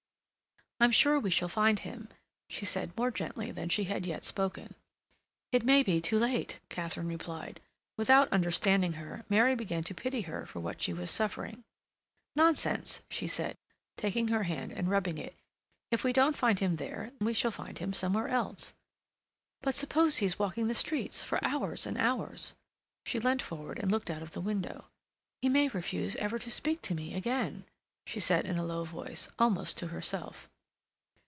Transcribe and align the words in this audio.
"I'm 0.83 0.89
sure 0.91 1.19
we 1.19 1.29
shall 1.29 1.47
find 1.47 1.77
him," 1.77 2.09
she 2.49 2.65
said 2.65 2.97
more 2.97 3.11
gently 3.11 3.51
than 3.51 3.69
she 3.69 3.83
had 3.83 4.07
yet 4.07 4.25
spoken. 4.25 4.73
"It 5.51 5.63
may 5.63 5.83
be 5.83 6.01
too 6.01 6.17
late," 6.17 6.59
Katharine 6.69 7.07
replied. 7.07 7.61
Without 7.97 8.33
understanding 8.33 8.93
her, 8.93 9.23
Mary 9.29 9.53
began 9.53 9.83
to 9.83 9.93
pity 9.93 10.21
her 10.21 10.47
for 10.47 10.59
what 10.59 10.81
she 10.81 10.91
was 10.91 11.11
suffering. 11.11 11.63
"Nonsense," 12.35 13.01
she 13.11 13.27
said, 13.27 13.57
taking 13.95 14.29
her 14.29 14.41
hand 14.41 14.71
and 14.71 14.89
rubbing 14.89 15.19
it. 15.19 15.35
"If 15.91 16.03
we 16.03 16.11
don't 16.13 16.35
find 16.35 16.57
him 16.57 16.77
there 16.77 17.11
we 17.19 17.35
shall 17.35 17.51
find 17.51 17.77
him 17.77 17.93
somewhere 17.93 18.29
else." 18.29 18.73
"But 19.61 19.75
suppose 19.75 20.17
he's 20.17 20.39
walking 20.39 20.63
about 20.63 20.69
the 20.69 20.73
streets—for 20.81 21.45
hours 21.45 21.85
and 21.85 21.95
hours?" 21.95 22.55
She 23.05 23.19
leant 23.19 23.43
forward 23.43 23.77
and 23.77 23.91
looked 23.91 24.09
out 24.09 24.23
of 24.23 24.31
the 24.31 24.41
window. 24.41 24.85
"He 25.43 25.47
may 25.47 25.67
refuse 25.67 26.15
ever 26.15 26.39
to 26.39 26.49
speak 26.49 26.81
to 26.81 26.95
me 26.95 27.13
again," 27.13 27.65
she 28.07 28.19
said 28.19 28.45
in 28.45 28.57
a 28.57 28.65
low 28.65 28.83
voice, 28.83 29.29
almost 29.37 29.77
to 29.77 29.89
herself. 29.89 30.47